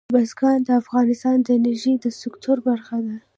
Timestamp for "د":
0.67-0.69, 1.41-1.47, 2.01-2.05